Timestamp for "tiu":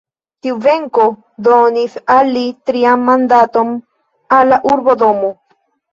0.45-0.55